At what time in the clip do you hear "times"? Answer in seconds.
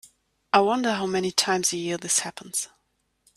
1.31-1.73